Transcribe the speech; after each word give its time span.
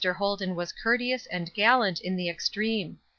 Holden 0.17 0.55
was 0.55 0.71
courteous 0.71 1.27
and 1.27 1.53
gallant 1.53 2.01
in 2.01 2.15
the 2.15 2.27
extreme. 2.27 2.97